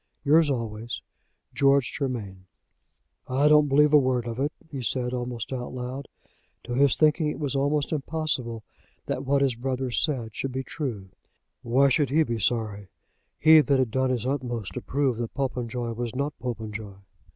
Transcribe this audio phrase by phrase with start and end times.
[0.25, 0.99] "Yours always,
[1.53, 2.47] "GEORGE GERMAIN."
[3.27, 6.07] "I don't believe a word of it," he said almost out loud.
[6.63, 8.63] To his thinking it was almost impossible
[9.05, 11.09] that what his brother said should be true.
[11.61, 12.87] Why should he be sorry,
[13.37, 16.95] he that had done his utmost to prove that Popenjoy was not Popenjoy?